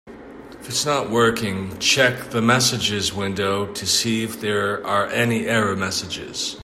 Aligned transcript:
If 0.59 0.67
it's 0.67 0.83
not 0.83 1.11
working, 1.11 1.77
check 1.77 2.31
the 2.31 2.41
messages 2.41 3.13
window 3.13 3.71
to 3.71 3.85
see 3.85 4.23
if 4.23 4.41
there 4.41 4.83
are 4.83 5.05
any 5.05 5.45
error 5.45 5.75
messages. 5.75 6.57